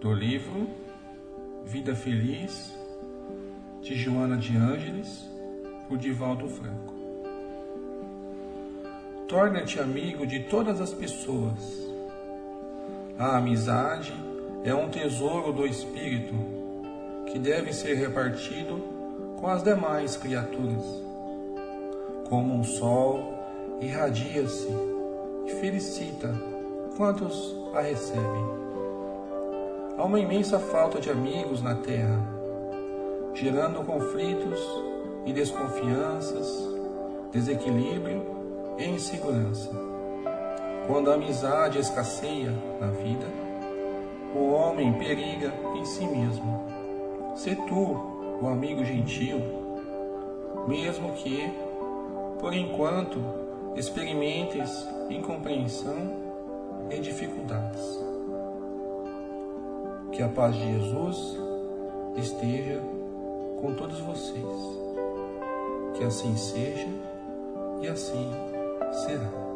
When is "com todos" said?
63.60-64.00